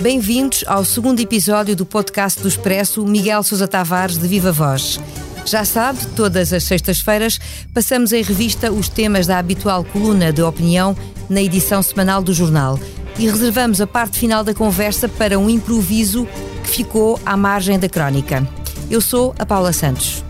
[0.00, 4.98] Bem-vindos ao segundo episódio do podcast do Expresso Miguel Sousa Tavares de Viva Voz.
[5.44, 7.38] Já sabe, todas as sextas-feiras
[7.74, 10.96] passamos em revista os temas da habitual coluna de opinião
[11.28, 12.78] na edição semanal do jornal
[13.18, 16.26] e reservamos a parte final da conversa para um improviso
[16.64, 18.46] que ficou à margem da crónica.
[18.90, 20.24] Eu sou a Paula Santos.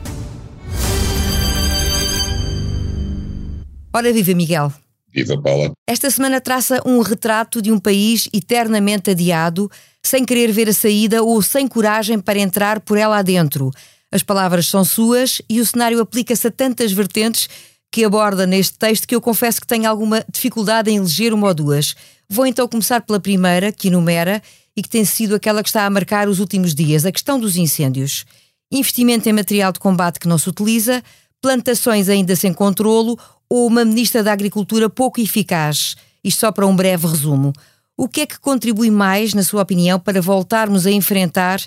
[3.93, 4.73] Ora viva Miguel.
[5.13, 5.73] Viva Paula.
[5.89, 9.69] Esta semana traça um retrato de um país eternamente adiado,
[10.01, 13.73] sem querer ver a saída ou sem coragem para entrar por ela adentro.
[14.13, 17.49] As palavras são suas e o cenário aplica-se a tantas vertentes
[17.91, 21.55] que aborda neste texto que eu confesso que tenho alguma dificuldade em eleger uma ou
[21.55, 21.97] duas.
[22.29, 24.41] Vou então começar pela primeira, que enumera
[24.77, 27.57] e que tem sido aquela que está a marcar os últimos dias, a questão dos
[27.57, 28.25] incêndios.
[28.71, 31.03] Investimento em material de combate que não se utiliza,
[31.43, 33.19] plantações ainda sem controlo
[33.51, 35.97] ou uma ministra da Agricultura pouco eficaz?
[36.23, 37.53] Isto só para um breve resumo.
[37.97, 41.61] O que é que contribui mais, na sua opinião, para voltarmos a enfrentar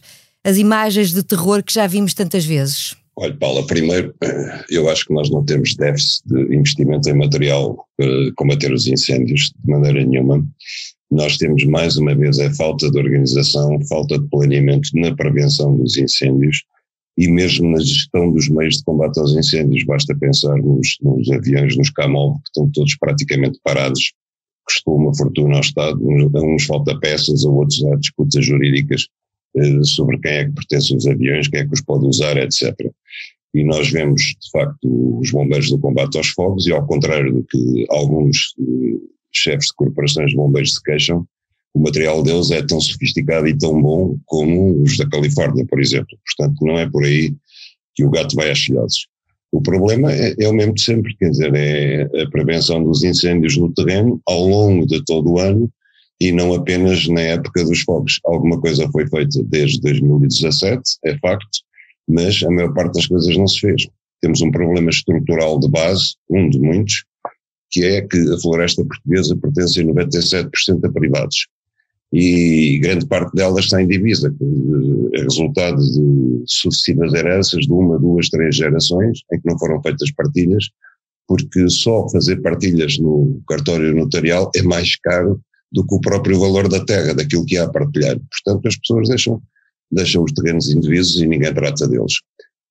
[0.44, 2.96] as imagens de terror que já vimos tantas vezes?
[3.16, 7.86] Olha, Paula, primeiro, eh, eu acho que nós não temos déficit de investimento em material
[7.96, 10.44] para combater os incêndios de maneira nenhuma.
[11.12, 15.96] Nós temos, mais uma vez, a falta de organização, falta de planeamento na prevenção dos
[15.96, 16.64] incêndios
[17.18, 19.84] e mesmo na gestão dos meios de combate aos incêndios.
[19.86, 24.14] Basta pensar nos, nos aviões, nos Camov, que estão todos praticamente parados,
[24.66, 29.08] custou uma fortuna ao Estado, uns, uns falta peças, a outros há disputas jurídicas
[29.58, 32.74] eh, sobre quem é que pertence os aviões, quem é que os pode usar, etc.
[33.54, 37.44] E nós vemos, de facto, os bombeiros do combate aos fogos, e ao contrário do
[37.44, 38.98] que alguns eh,
[39.32, 41.28] chefes de corporações de bombeiros se queixam,
[41.74, 46.18] o material deles é tão sofisticado e tão bom como os da Califórnia, por exemplo.
[46.26, 47.34] Portanto, não é por aí
[47.96, 49.08] que o gato vai às filhotes.
[49.52, 53.58] O problema é, é, o mesmo de sempre, quer dizer, é a prevenção dos incêndios
[53.58, 55.72] no terreno ao longo de todo o ano
[56.20, 58.20] e não apenas na época dos fogos.
[58.26, 61.60] Alguma coisa foi feita desde 2017, é facto,
[62.08, 63.88] mas a maior parte das coisas não se fez.
[64.22, 67.04] Temos um problema estrutural de base, um de muitos,
[67.70, 71.48] que é que a floresta portuguesa pertence a 97% a privados
[72.14, 77.98] e grande parte delas está em divisa, que é resultado de sucessivas heranças de uma,
[77.98, 80.70] duas, três gerações em que não foram feitas partilhas,
[81.28, 85.42] porque só fazer partilhas no cartório notarial é mais caro
[85.72, 88.20] do que o próprio valor da terra, daquilo que há a partilhar.
[88.30, 89.42] Portanto, as pessoas deixam,
[89.92, 92.14] deixam os terrenos indivisos e ninguém trata deles.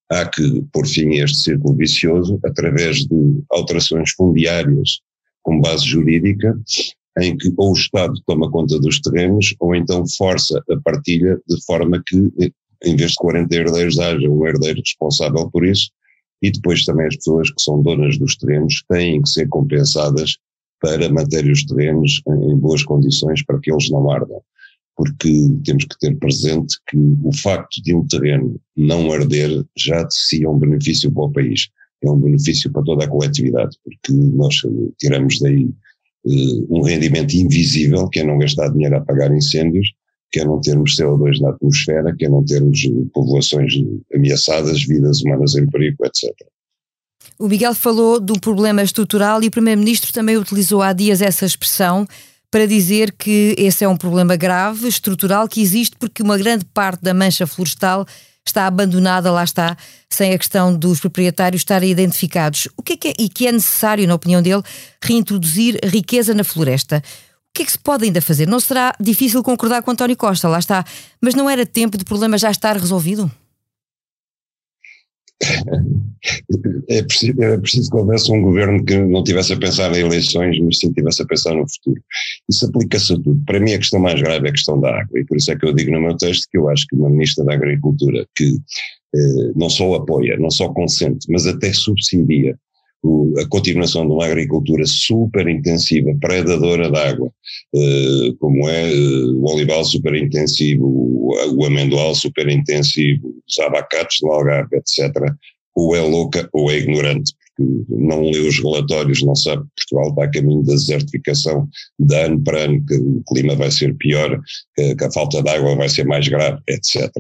[0.08, 5.00] Há que pôr fim a este círculo vicioso através de alterações fundiárias
[5.42, 6.56] com base jurídica
[7.18, 11.64] em que ou o Estado toma conta dos terrenos ou então força a partilha de
[11.64, 12.16] forma que,
[12.84, 15.90] em vez de 40 herdeiros, haja um herdeiro responsável por isso
[16.42, 20.36] e depois também as pessoas que são donas dos terrenos têm que ser compensadas
[20.80, 24.42] para manter os terrenos em boas condições para que eles não ardam.
[24.96, 30.14] Porque temos que ter presente que o facto de um terreno não arder já de
[30.14, 31.68] si é um benefício para o país,
[32.02, 34.56] é um benefício para toda a coletividade, porque nós
[34.98, 35.70] tiramos daí
[36.24, 39.92] um rendimento invisível, que é não gastar dinheiro a apagar incêndios,
[40.30, 42.80] que é não termos CO2 na atmosfera, que é não termos
[43.12, 43.74] populações
[44.14, 46.32] ameaçadas, vidas humanas em perigo, etc.
[47.38, 52.06] O Miguel falou um problema estrutural e o Primeiro-Ministro também utilizou há dias essa expressão
[52.50, 57.02] para dizer que esse é um problema grave, estrutural, que existe porque uma grande parte
[57.02, 58.06] da mancha florestal
[58.46, 59.76] está abandonada, lá está,
[60.10, 62.68] sem a questão dos proprietários estarem identificados.
[62.76, 64.62] O que é que é, e que é necessário, na opinião dele,
[65.02, 67.02] reintroduzir riqueza na floresta?
[67.52, 68.48] O que é que se pode ainda fazer?
[68.48, 70.84] Não será difícil concordar com António Costa, lá está,
[71.20, 73.30] mas não era tempo de problema já estar resolvido?
[76.88, 80.58] É preciso, era preciso que houvesse um governo que não tivesse a pensar em eleições,
[80.60, 82.00] mas sim tivesse a pensar no futuro.
[82.48, 83.42] Isso aplica-se a tudo.
[83.44, 85.56] Para mim, a questão mais grave é a questão da água, e por isso é
[85.56, 88.56] que eu digo no meu texto que eu acho que uma Ministra da Agricultura que
[89.14, 92.56] eh, não só apoia, não só consente, mas até subsidia
[93.02, 97.32] o, a continuação de uma agricultura super intensiva, predadora de água,
[97.74, 104.18] eh, como é eh, o olival super intensivo, o, o amendoal super intensivo, os abacates
[104.22, 105.12] no Algarve, etc.,
[105.74, 110.10] ou é louca ou é ignorante, porque não lê os relatórios, não sabe que Portugal
[110.10, 114.40] está a caminho da desertificação de ano para ano, que o clima vai ser pior,
[114.76, 117.10] que, que a falta de água vai ser mais grave, etc.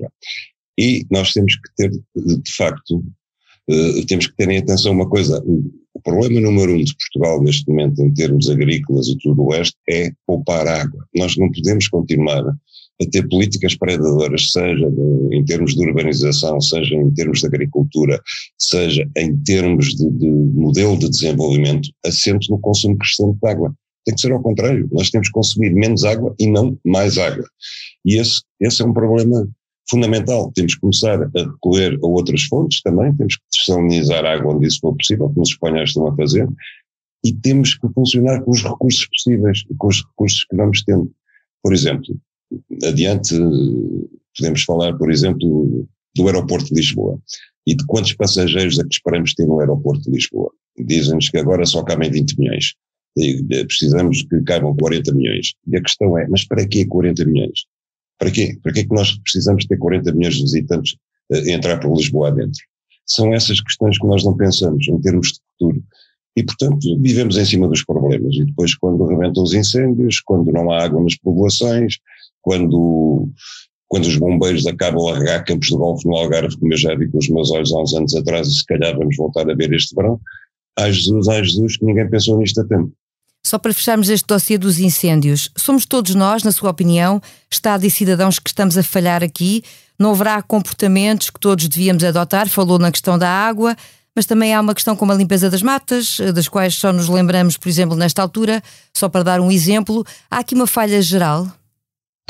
[0.78, 3.02] E nós temos que ter, de facto,
[3.70, 5.42] uh, temos que ter em atenção uma coisa,
[5.94, 9.76] o problema número um de Portugal neste momento em termos agrícolas e tudo o resto
[9.88, 11.06] é poupar água.
[11.14, 12.42] Nós não podemos continuar
[13.00, 14.88] a ter políticas predadoras, seja
[15.32, 18.20] em termos de urbanização, seja em termos de agricultura,
[18.58, 23.74] seja em termos de, de modelo de desenvolvimento, assente no consumo crescente de água.
[24.04, 27.44] Tem que ser ao contrário, nós temos que consumir menos água e não mais água.
[28.04, 29.48] E esse, esse é um problema
[29.88, 30.50] fundamental.
[30.54, 34.66] Temos que começar a recorrer a outras fontes também, temos que desalinizar a água onde
[34.66, 36.48] isso for possível, como os espanhóis estão a fazer,
[37.24, 41.10] e temos que funcionar com os recursos possíveis, com os recursos que vamos tendo.
[41.62, 42.18] Por exemplo,
[42.84, 43.34] adiante
[44.36, 47.18] podemos falar, por exemplo, do aeroporto de Lisboa
[47.66, 50.50] e de quantos passageiros é que esperamos ter no aeroporto de Lisboa.
[50.76, 52.74] Dizem-nos que agora só cabem 20 milhões.
[53.16, 55.52] E precisamos que caibam 40 milhões.
[55.68, 57.66] E a questão é, mas para que 40 milhões?
[58.22, 58.56] Para quê?
[58.62, 60.94] Para que é que nós precisamos ter 40 milhões de visitantes
[61.32, 62.60] a eh, entrar por Lisboa adentro?
[63.04, 65.82] São essas questões que nós não pensamos em termos de futuro.
[66.36, 68.36] E, portanto, vivemos em cima dos problemas.
[68.36, 71.96] E depois, quando rebentam os incêndios, quando não há água nas povoações,
[72.40, 73.28] quando,
[73.88, 77.08] quando os bombeiros acabam a regar campos de golfe no Algarve, como eu já vi
[77.08, 79.72] com os meus olhos há uns anos atrás, e se calhar vamos voltar a ver
[79.72, 80.20] este verão,
[80.78, 82.92] ai Jesus, ai Jesus, que ninguém pensou nisto a tempo.
[83.44, 87.90] Só para fecharmos este dossiê dos incêndios, somos todos nós, na sua opinião, Estado e
[87.90, 89.64] cidadãos que estamos a falhar aqui?
[89.98, 92.48] Não haverá comportamentos que todos devíamos adotar?
[92.48, 93.76] Falou na questão da água,
[94.14, 97.56] mas também há uma questão como a limpeza das matas, das quais só nos lembramos,
[97.56, 98.62] por exemplo, nesta altura,
[98.94, 100.04] só para dar um exemplo.
[100.30, 101.50] Há aqui uma falha geral?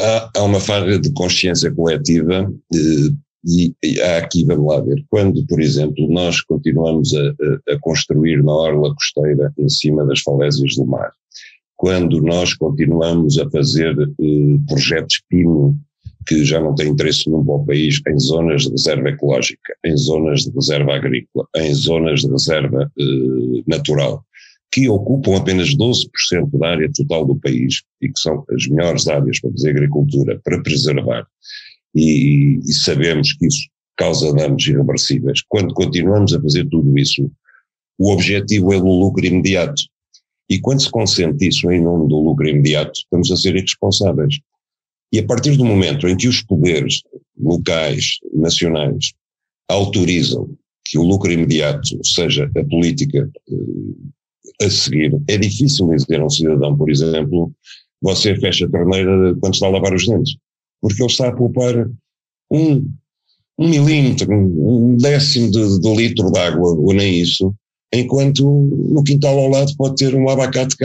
[0.00, 3.12] Há, há uma falha de consciência coletiva eh,
[3.44, 7.20] e, e aqui, vamos lá ver, quando, por exemplo, nós continuamos a,
[7.70, 11.12] a, a construir na orla costeira em cima das falésias do mar,
[11.76, 15.76] quando nós continuamos a fazer eh, projetos PINO
[16.26, 19.96] que já não têm interesse nenhum para o país em zonas de reserva ecológica, em
[19.96, 24.24] zonas de reserva agrícola, em zonas de reserva eh, natural,
[24.70, 26.06] que ocupam apenas 12%
[26.58, 30.62] da área total do país e que são as melhores áreas para fazer agricultura, para
[30.62, 31.26] preservar,
[31.94, 35.42] e, e sabemos que isso causa danos irreversíveis.
[35.48, 37.30] Quando continuamos a fazer tudo isso,
[37.98, 39.82] o objetivo é o lucro imediato.
[40.48, 44.38] E quando se consente isso em nome do lucro imediato, estamos a ser irresponsáveis.
[45.12, 47.02] E a partir do momento em que os poderes
[47.38, 49.12] locais, nacionais,
[49.68, 50.50] autorizam
[50.84, 56.30] que o lucro imediato seja a política eh, a seguir, é difícil dizer a um
[56.30, 57.52] cidadão, por exemplo,
[58.00, 60.36] você fecha a torneira quando está a lavar os dentes
[60.82, 61.88] porque ele está a poupar
[62.50, 62.92] um,
[63.58, 67.54] um milímetro, um décimo de, de litro de água, ou nem isso,
[67.94, 70.76] enquanto no quintal ao lado pode ter um abacate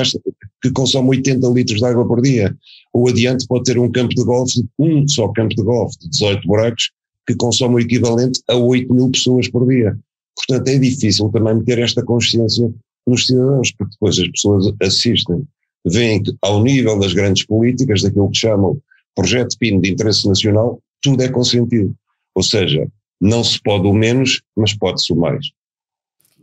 [0.61, 2.55] que consome 80 litros de água por dia,
[2.93, 6.47] ou adiante pode ter um campo de golfe, um só campo de golfe de 18
[6.47, 6.91] buracos,
[7.25, 9.97] que consome o equivalente a 8 mil pessoas por dia.
[10.35, 12.71] Portanto, é difícil também meter esta consciência
[13.05, 15.43] nos cidadãos, porque depois as pessoas assistem,
[15.85, 18.79] veem que ao nível das grandes políticas, daquilo que chamam
[19.17, 21.93] projeto PIN de interesse nacional, tudo é consentido.
[22.35, 22.87] Ou seja,
[23.19, 25.47] não se pode o menos, mas pode-se o mais.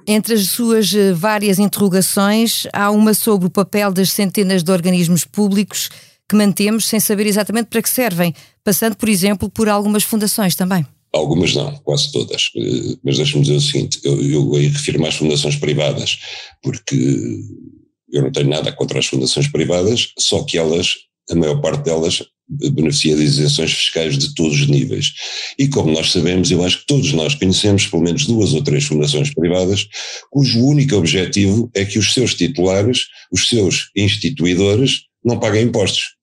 [0.06, 5.24] Entre as suas eh, várias interrogações, há uma sobre o papel das centenas de organismos
[5.24, 5.88] públicos
[6.28, 10.84] que mantemos sem saber exatamente para que servem, passando, por exemplo, por algumas fundações também.
[11.14, 12.50] Algumas não, quase todas.
[12.56, 16.18] Eh, mas deixa-me dizer o seguinte: eu, eu refiro-me às fundações privadas,
[16.60, 17.38] porque
[18.12, 20.94] eu não tenho nada contra as fundações privadas, só que elas,
[21.30, 25.12] a maior parte delas, beneficia de isenções fiscais de todos os níveis.
[25.58, 28.84] E como nós sabemos, eu acho que todos nós conhecemos pelo menos duas ou três
[28.84, 29.86] fundações privadas
[30.30, 36.14] cujo único objetivo é que os seus titulares, os seus instituidores, não paguem impostos.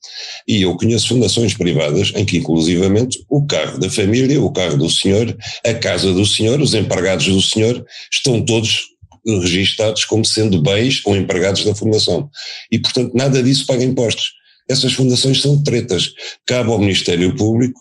[0.48, 4.90] E eu conheço fundações privadas em que, inclusivamente, o carro da família, o carro do
[4.90, 5.36] senhor,
[5.66, 8.92] a casa do senhor, os empregados do senhor, estão todos
[9.26, 12.30] registados como sendo bens ou empregados da fundação.
[12.72, 14.34] E, portanto, nada disso paga impostos
[14.72, 16.12] essas fundações são tretas.
[16.46, 17.80] Cabe ao Ministério Público,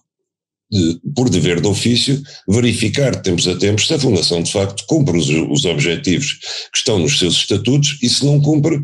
[0.71, 4.85] de, por dever de ofício, verificar de tempos a tempos se a Fundação de facto
[4.87, 6.39] cumpre os, os objetivos
[6.73, 8.81] que estão nos seus estatutos e se não cumpre,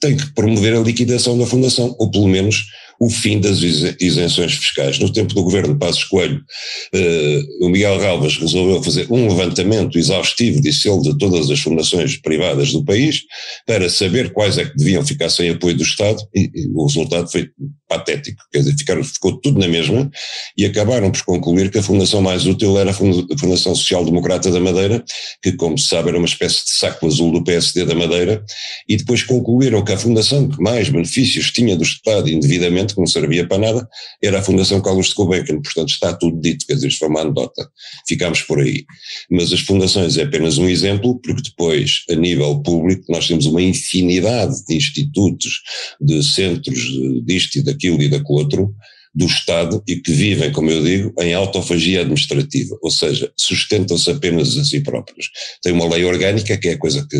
[0.00, 2.66] tem que promover a liquidação da Fundação, ou pelo menos
[3.00, 3.60] o fim das
[3.98, 4.98] isenções fiscais.
[4.98, 6.44] No tempo do governo Passos Coelho,
[6.94, 12.18] eh, o Miguel Galvas resolveu fazer um levantamento exaustivo, disse ele, de todas as fundações
[12.18, 13.22] privadas do país,
[13.66, 17.30] para saber quais é que deviam ficar sem apoio do Estado, e, e o resultado
[17.30, 17.48] foi
[17.88, 20.08] patético, quer dizer, ficaram, ficou tudo na mesma,
[20.56, 24.60] e acabaram por concluir que a fundação mais útil era a Fundação Social Democrata da
[24.60, 25.02] Madeira,
[25.42, 28.44] que, como se sabe, era uma espécie de saco azul do PSD da Madeira,
[28.86, 33.06] e depois concluíram que a fundação que mais benefícios tinha do Estado indevidamente que não
[33.06, 33.88] servia para nada,
[34.22, 37.20] era a Fundação Carlos de Gulbenkian, portanto está tudo dito, quer dizer, isto foi uma
[37.20, 37.70] anedota,
[38.06, 38.84] ficámos por aí.
[39.30, 43.62] Mas as fundações é apenas um exemplo, porque depois, a nível público, nós temos uma
[43.62, 45.60] infinidade de institutos,
[46.00, 46.80] de centros
[47.24, 48.74] disto e daquilo e daquele outro,
[49.12, 54.56] do Estado e que vivem, como eu digo, em autofagia administrativa, ou seja, sustentam-se apenas
[54.56, 55.28] a si próprios.
[55.62, 57.18] Tem uma lei orgânica, que é a coisa que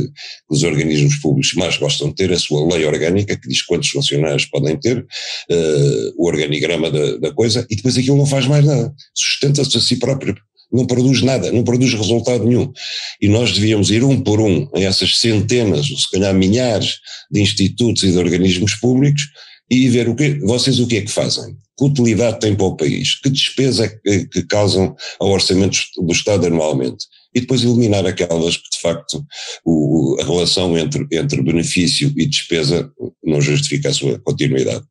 [0.48, 4.46] os organismos públicos mais gostam de ter, a sua lei orgânica, que diz quantos funcionários
[4.46, 8.92] podem ter, uh, o organigrama da, da coisa, e depois aquilo não faz mais nada,
[9.14, 10.36] sustenta-se a si próprio
[10.72, 12.72] não produz nada, não produz resultado nenhum.
[13.20, 16.98] E nós devíamos ir um por um a essas centenas, ou se calhar milhares
[17.30, 19.22] de institutos e de organismos públicos
[19.70, 22.76] e ver o que, vocês o que é que fazem, que utilidade tem para o
[22.76, 27.06] país, que despesa que, que causam ao orçamento do Estado anualmente.
[27.34, 29.24] E depois eliminar aquelas que, de facto,
[29.64, 32.90] o, a relação entre, entre benefício e despesa
[33.24, 34.84] não justifica a sua continuidade.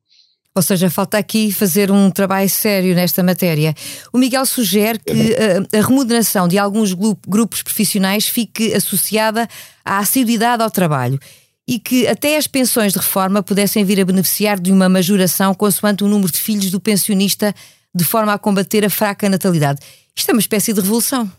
[0.56, 3.72] Ou seja, falta aqui fazer um trabalho sério nesta matéria.
[4.12, 9.46] O Miguel sugere que a, eh, a remuneração de alguns grupos profissionais fique associada
[9.84, 11.20] à assiduidade ao trabalho
[11.68, 16.04] e que até as pensões de reforma pudessem vir a beneficiar de uma majoração consoante
[16.04, 17.54] o número de filhos do pensionista,
[17.94, 19.80] de forma a combater a fraca natalidade.
[20.16, 21.30] Isto é uma espécie de revolução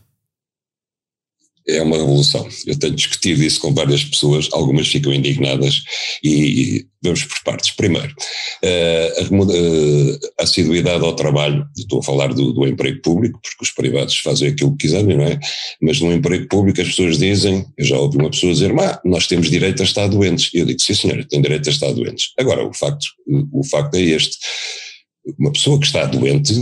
[1.67, 2.47] é uma revolução.
[2.65, 5.83] Eu tenho discutido isso com várias pessoas, algumas ficam indignadas
[6.23, 7.71] e vamos por partes.
[7.71, 8.13] Primeiro,
[8.63, 13.63] eh, a, eh, a assiduidade ao trabalho, estou a falar do, do, emprego público, porque
[13.63, 15.39] os privados fazem aquilo que quiserem, não é?
[15.81, 19.27] Mas no emprego público as pessoas dizem, eu já ouvi uma pessoa dizer, mas nós
[19.27, 20.49] temos direito a estar doentes.
[20.53, 22.31] Eu digo, sim senhora, tem direito a estar doentes.
[22.39, 23.05] Agora, o facto,
[23.51, 24.37] o facto é este,
[25.39, 26.53] uma pessoa que está doente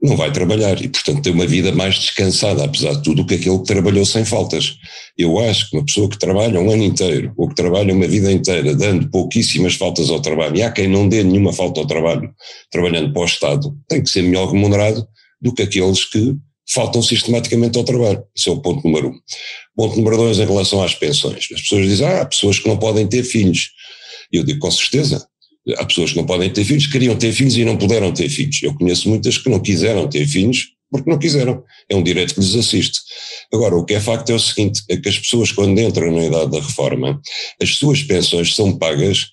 [0.00, 3.58] não vai trabalhar e, portanto, tem uma vida mais descansada, apesar de tudo, que aquele
[3.58, 4.76] que trabalhou sem faltas.
[5.16, 8.30] Eu acho que uma pessoa que trabalha um ano inteiro ou que trabalha uma vida
[8.30, 12.32] inteira dando pouquíssimas faltas ao trabalho, e há quem não dê nenhuma falta ao trabalho
[12.70, 15.06] trabalhando para o Estado, tem que ser melhor remunerado
[15.40, 16.36] do que aqueles que
[16.70, 18.22] faltam sistematicamente ao trabalho.
[18.36, 19.18] Esse é o ponto número um.
[19.74, 21.48] Ponto número dois, em relação às pensões.
[21.52, 23.70] As pessoas dizem, ah, há pessoas que não podem ter filhos.
[24.30, 25.26] Eu digo, com certeza,
[25.76, 28.62] Há pessoas que não podem ter filhos, queriam ter filhos e não puderam ter filhos.
[28.62, 31.62] Eu conheço muitas que não quiseram ter filhos porque não quiseram.
[31.88, 33.00] É um direito que lhes assiste.
[33.52, 36.24] Agora, o que é facto é o seguinte: é que as pessoas, quando entram na
[36.24, 37.20] idade da reforma,
[37.62, 39.26] as suas pensões são pagas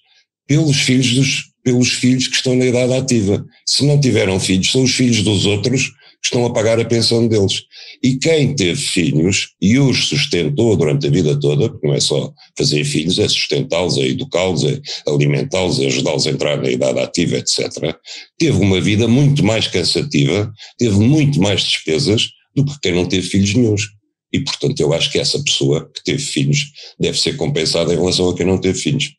[0.48, 3.46] pelos filhos dos, pelos filhos que estão na idade ativa.
[3.66, 5.92] Se não tiveram filhos, são os filhos dos outros
[6.26, 7.64] estão a pagar a pensão deles.
[8.04, 12.34] E quem teve filhos e os sustentou durante a vida toda, porque não é só
[12.58, 17.38] fazer filhos, é sustentá-los, é educá-los, é alimentá-los, é ajudá-los a entrar na idade ativa,
[17.38, 17.96] etc.,
[18.38, 23.28] teve uma vida muito mais cansativa, teve muito mais despesas do que quem não teve
[23.28, 23.84] filhos nenhums.
[24.32, 26.60] E, portanto, eu acho que essa pessoa que teve filhos
[27.00, 29.14] deve ser compensada em relação a quem não teve filhos.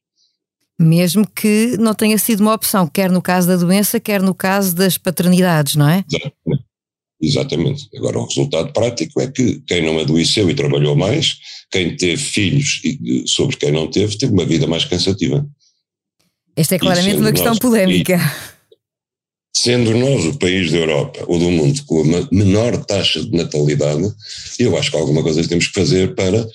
[0.79, 4.75] Mesmo que não tenha sido uma opção, quer no caso da doença, quer no caso
[4.75, 6.05] das paternidades, não é?
[6.11, 6.67] Exatamente.
[7.21, 7.89] Exatamente.
[7.97, 11.37] Agora, o resultado prático é que quem não adoeceu e trabalhou mais,
[11.71, 12.81] quem teve filhos
[13.27, 15.47] sobre quem não teve, teve uma vida mais cansativa.
[16.55, 18.19] Esta é claramente uma questão nós, polémica.
[19.55, 24.07] Sendo nós o país da Europa ou do mundo com a menor taxa de natalidade,
[24.59, 26.47] eu acho que alguma coisa temos que fazer para,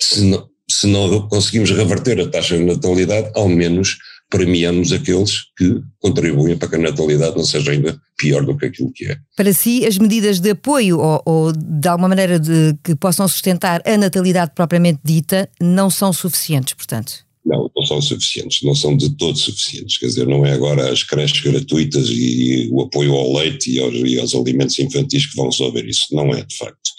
[0.00, 3.96] se não, se não conseguimos reverter a taxa de natalidade, ao menos
[4.30, 8.92] premiamos aqueles que contribuem para que a natalidade não seja ainda pior do que aquilo
[8.92, 9.16] que é.
[9.36, 13.82] Para si, as medidas de apoio ou, ou de alguma maneira de, que possam sustentar
[13.84, 17.28] a natalidade propriamente dita não são suficientes, portanto?
[17.44, 19.96] Não, não são suficientes, não são de todo suficientes.
[19.96, 23.94] Quer dizer, não é agora as creches gratuitas e o apoio ao leite e aos,
[23.94, 26.06] e aos alimentos infantis que vão resolver isso.
[26.12, 26.90] Não é, de facto.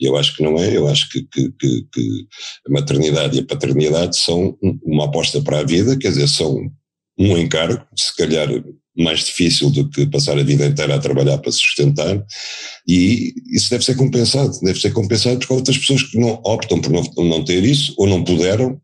[0.00, 2.26] Eu acho que não é, eu acho que, que, que, que
[2.68, 6.70] a maternidade e a paternidade são uma aposta para a vida, quer dizer, são
[7.18, 8.48] um encargo, se calhar
[8.96, 12.20] mais difícil do que passar a vida inteira a trabalhar para sustentar,
[12.86, 16.80] e isso deve ser compensado, deve ser compensado porque há outras pessoas que não optam
[16.80, 18.80] por não, não ter isso, ou não puderam,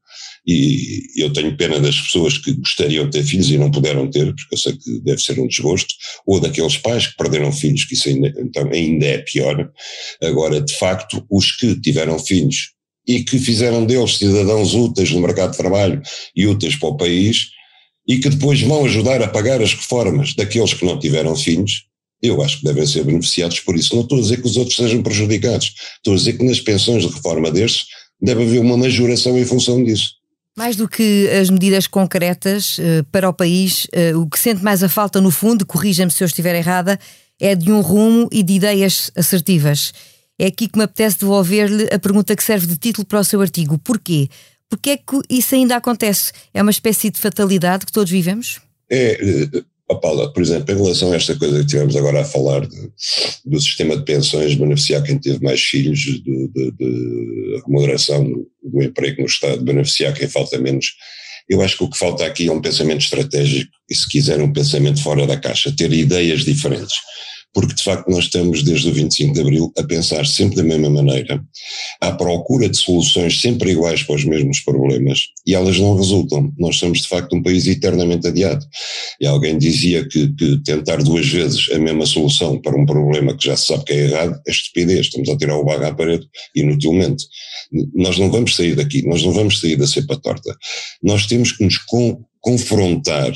[0.47, 4.27] e eu tenho pena das pessoas que gostariam de ter filhos e não puderam ter,
[4.27, 5.95] porque eu sei que deve ser um desgosto,
[6.27, 9.71] ou daqueles pais que perderam filhos, que isso ainda, então, ainda é pior.
[10.23, 12.73] Agora, de facto, os que tiveram filhos
[13.09, 16.03] e que fizeram deles cidadãos úteis no mercado de trabalho
[16.37, 17.49] e úteis para o país,
[18.07, 21.87] e que depois vão ajudar a pagar as reformas daqueles que não tiveram filhos,
[22.23, 23.95] eu acho que devem ser beneficiados por isso.
[23.95, 27.03] Não estou a dizer que os outros sejam prejudicados, estou a dizer que nas pensões
[27.03, 27.87] de reforma destes
[28.21, 30.13] deve haver uma majoração em função disso.
[30.57, 34.83] Mais do que as medidas concretas uh, para o país, uh, o que sente mais
[34.83, 36.99] a falta, no fundo, corrija-me se eu estiver errada,
[37.41, 39.93] é de um rumo e de ideias assertivas.
[40.39, 43.41] É aqui que me apetece devolver-lhe a pergunta que serve de título para o seu
[43.41, 43.79] artigo.
[43.79, 44.29] Porquê?
[44.69, 46.33] Porque é que isso ainda acontece?
[46.53, 48.61] É uma espécie de fatalidade que todos vivemos?
[48.91, 49.19] É,
[49.89, 52.91] oh Paula, por exemplo, em relação a esta coisa que tivemos agora a falar de,
[53.45, 58.25] do sistema de pensões beneficiar quem teve mais filhos, de, de, de remuneração
[58.63, 60.95] do emprego no Estado, beneficiar quem falta menos,
[61.49, 64.53] Eu acho que o que falta aqui é um pensamento estratégico e, se quiser, um
[64.53, 66.97] pensamento fora da caixa, ter ideias diferentes
[67.55, 70.91] porque de facto nós estamos desde o 25 de Abril a pensar sempre da mesma
[70.91, 71.43] maneira,
[72.01, 76.53] à procura de soluções sempre iguais para os mesmos problemas e elas não resultam.
[76.59, 78.67] Nós somos de facto um país eternamente adiado.
[79.21, 83.47] E alguém dizia que, que tentar duas vezes a mesma solução para um problema que
[83.47, 86.27] já se sabe que é errado é estupidez, estamos a tirar o barro à parede
[86.57, 87.25] inutilmente.
[87.95, 90.57] Nós não vamos sair daqui, nós não vamos sair da cepa torta.
[91.01, 93.33] Nós temos que nos con confrontar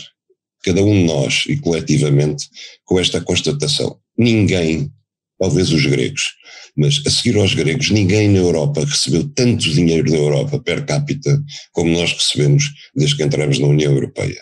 [0.65, 2.47] cada um de nós e coletivamente
[2.85, 4.91] com esta constatação ninguém,
[5.39, 6.35] talvez os gregos,
[6.77, 11.43] mas a seguir aos gregos, ninguém na Europa recebeu tanto dinheiro da Europa per capita
[11.73, 14.41] como nós recebemos desde que entramos na União Europeia.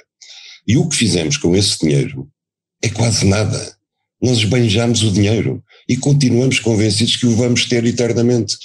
[0.67, 2.29] E o que fizemos com esse dinheiro
[2.83, 3.76] é quase nada.
[4.21, 8.57] Nós esbanjamos o dinheiro e continuamos convencidos que o vamos ter eternamente.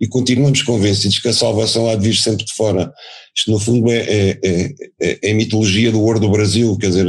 [0.00, 2.92] E continuamos convencidos que a salvação há de vir sempre de fora.
[3.36, 6.88] Isto, no fundo, é, é, é, é, é a mitologia do ouro do Brasil, quer
[6.88, 7.06] dizer,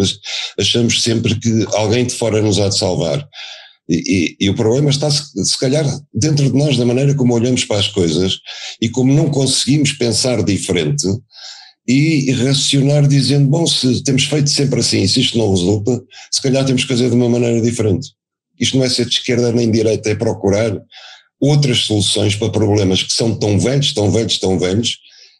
[0.59, 3.25] achamos sempre que alguém de fora nos há de salvar.
[3.87, 7.33] E, e, e, o problema está, se, se calhar, dentro de nós, da maneira como
[7.33, 8.39] olhamos para as coisas
[8.81, 11.07] e como não conseguimos pensar diferente
[11.87, 16.65] e racionar dizendo, bom, se temos feito sempre assim, se isto não resulta, se calhar
[16.65, 18.09] temos que fazer de uma maneira diferente.
[18.59, 20.71] Isto não é ser de esquerda nem de direita, é procurar
[21.39, 24.99] outras soluções para problemas que são tão velhos, tão velhos, tão velhos,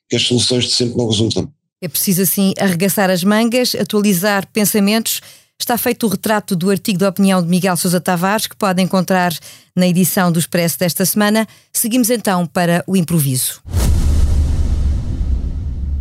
[0.10, 1.52] que as soluções de sempre não resultam.
[1.80, 5.22] É preciso assim arregaçar as mangas, atualizar pensamentos.
[5.60, 9.32] Está feito o retrato do artigo de opinião de Miguel Sousa Tavares, que pode encontrar
[9.76, 11.48] na edição do Expresso desta semana.
[11.72, 13.62] Seguimos então para o improviso.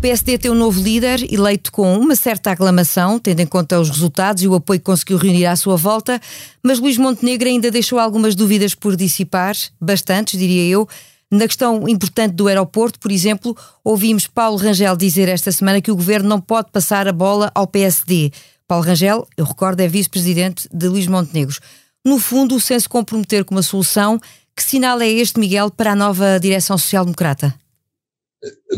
[0.01, 3.91] O PSD tem um novo líder, eleito com uma certa aclamação, tendo em conta os
[3.91, 6.19] resultados e o apoio que conseguiu reunir à sua volta,
[6.63, 10.89] mas Luís Montenegro ainda deixou algumas dúvidas por dissipar, bastantes, diria eu.
[11.31, 13.55] Na questão importante do aeroporto, por exemplo,
[13.85, 17.67] ouvimos Paulo Rangel dizer esta semana que o governo não pode passar a bola ao
[17.67, 18.33] PSD.
[18.67, 21.59] Paulo Rangel, eu recordo, é vice-presidente de Luís Montenegro.
[22.03, 24.19] No fundo, sem se comprometer com uma solução,
[24.57, 27.55] que sinal é este, Miguel, para a nova direção social-democrata?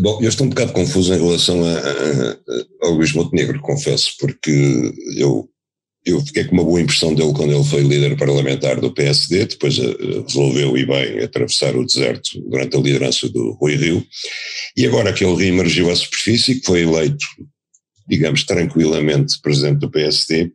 [0.00, 4.92] Bom, eu estou um bocado confuso em relação a, a, ao Luís Montenegro, confesso, porque
[5.16, 5.48] eu,
[6.04, 9.78] eu fiquei com uma boa impressão dele quando ele foi líder parlamentar do PSD, depois
[9.78, 14.04] eh, resolveu e bem atravessar o deserto durante a liderança do Rui Rio,
[14.76, 17.24] e agora que ele reemergiu à superfície, que foi eleito,
[18.08, 20.50] digamos, tranquilamente presidente do PSD,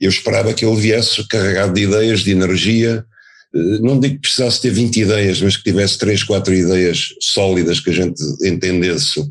[0.00, 3.04] eu esperava que ele viesse carregado de ideias, de energia,
[3.80, 7.90] não digo que precisasse ter 20 ideias, mas que tivesse 3, 4 ideias sólidas que
[7.90, 9.22] a gente entendesse,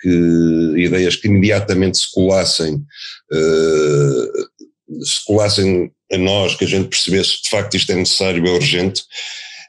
[0.00, 7.42] que ideias que imediatamente se colassem, uh, se colassem a nós, que a gente percebesse
[7.42, 9.02] de facto isto é necessário, é urgente,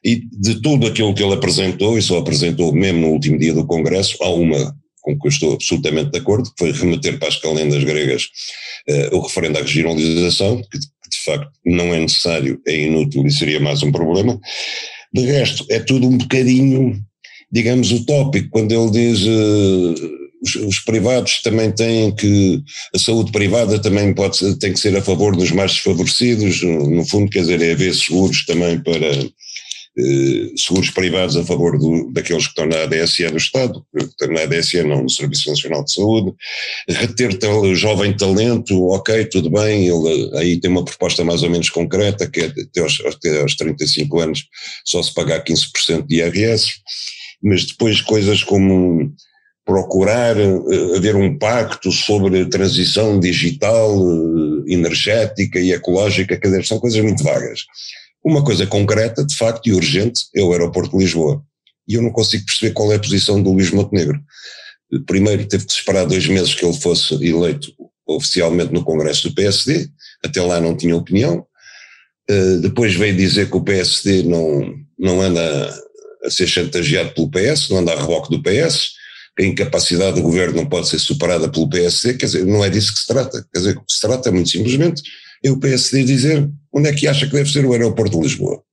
[0.04, 3.66] e de tudo aquilo que ele apresentou, e só apresentou mesmo no último dia do
[3.66, 7.36] Congresso, há uma com que eu estou absolutamente de acordo, que foi remeter para as
[7.36, 8.24] calendas gregas
[8.90, 10.80] uh, o referendo à regionalização, que
[11.14, 14.40] de facto não é necessário, é inútil e seria mais um problema.
[15.14, 17.00] De resto, é tudo um bocadinho,
[17.52, 22.62] digamos, utópico, quando ele diz uh, os, os, privados também têm que,
[22.94, 27.30] a saúde privada também pode, tem que ser a favor dos mais desfavorecidos, no fundo,
[27.30, 29.08] quer dizer, é haver seguros também para
[29.96, 33.86] eh, seguros privados a favor do, daqueles que estão na ADSE do Estado,
[34.28, 36.34] na ADSE não, no Serviço Nacional de Saúde,
[36.90, 41.70] reter tal, jovem talento, ok, tudo bem, ele aí tem uma proposta mais ou menos
[41.70, 44.48] concreta, que é até aos, até aos 35 anos
[44.84, 46.72] só se pagar 15% de IRS,
[47.44, 49.14] mas depois coisas como
[49.64, 53.96] procurar uh, haver um pacto sobre transição digital,
[54.68, 57.66] energética e ecológica, quer dizer, são coisas muito vagas.
[58.24, 61.44] Uma coisa concreta, de facto, e urgente, é o aeroporto de Lisboa.
[61.88, 64.20] E eu não consigo perceber qual é a posição do Luís Montenegro.
[65.06, 67.74] Primeiro, teve que esperar dois meses que ele fosse eleito
[68.08, 69.90] oficialmente no Congresso do PSD,
[70.24, 71.46] até lá não tinha opinião.
[72.30, 75.84] Uh, depois veio dizer que o PSD não, não anda
[76.24, 78.92] a ser chantageado pelo PS, não anda a reboque do PS,
[79.36, 82.70] que a incapacidade do governo não pode ser superada pelo PSD, quer dizer, não é
[82.70, 83.46] disso que se trata.
[83.54, 85.02] Quer dizer, o que se trata é muito simplesmente
[85.44, 88.64] é o PSD dizer onde é que acha que deve ser o aeroporto de Lisboa.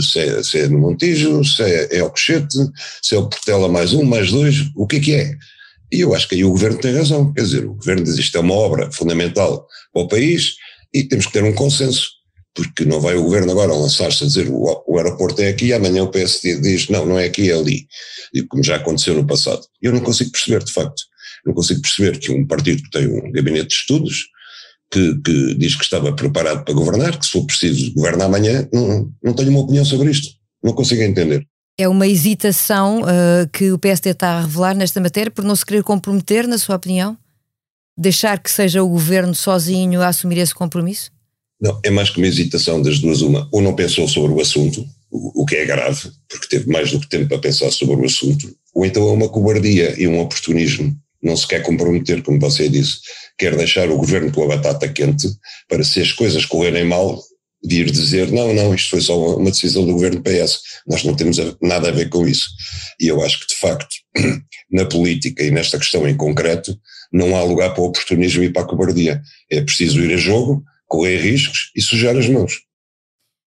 [0.00, 2.58] Se é, se é no Montijo, se é, é Alcochete,
[3.00, 5.34] se é o Portela mais um, mais dois, o que é que é?
[5.90, 8.36] E eu acho que aí o governo tem razão, quer dizer, o governo diz isto
[8.36, 10.54] é uma obra fundamental para o país
[10.92, 12.08] e temos que ter um consenso,
[12.54, 16.02] porque não vai o governo agora lançar-se a dizer o, o aeroporto é aqui, amanhã
[16.02, 17.86] o PSD diz não, não é aqui, é ali,
[18.34, 19.62] e como já aconteceu no passado.
[19.80, 21.02] Eu não consigo perceber, de facto,
[21.46, 24.26] não consigo perceber que um partido que tem um gabinete de estudos,
[24.92, 29.10] que, que, diz que estava preparado para governar, que se for preciso governar amanhã, não,
[29.24, 30.28] não tenho uma opinião sobre isto.
[30.62, 31.46] Não consigo entender.
[31.78, 35.64] É uma hesitação uh, que o PSD está a revelar nesta matéria por não se
[35.64, 37.16] querer comprometer, na sua opinião?
[37.96, 41.10] Deixar que seja o governo sozinho a assumir esse compromisso?
[41.60, 43.48] Não, é mais que uma hesitação das duas, uma.
[43.50, 47.00] Ou não pensou sobre o assunto, o, o que é grave, porque teve mais do
[47.00, 50.94] que tempo para pensar sobre o assunto, ou então é uma cobardia e um oportunismo.
[51.22, 52.98] Não se quer comprometer, como você disse,
[53.42, 55.28] quer deixar o governo com a batata quente
[55.68, 57.20] para se as coisas correrem mal,
[57.64, 61.38] vir dizer não, não, isto foi só uma decisão do governo PS, nós não temos
[61.60, 62.46] nada a ver com isso.
[63.00, 63.88] E eu acho que, de facto,
[64.70, 66.78] na política e nesta questão em concreto,
[67.12, 69.20] não há lugar para o oportunismo e para a cobardia.
[69.50, 72.60] É preciso ir a jogo, correr riscos e sujar as mãos.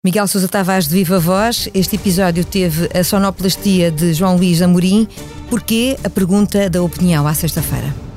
[0.04, 5.08] Miguel Sousa Tavares de Viva Voz, este episódio teve a sonoplastia de João Luís Amorim.
[5.48, 5.96] Porquê?
[6.04, 8.09] A pergunta da opinião à sexta-feira.